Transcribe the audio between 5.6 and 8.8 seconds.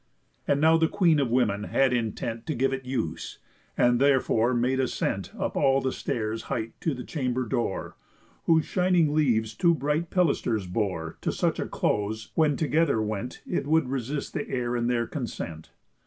the stairs' height to the chamber door, Whose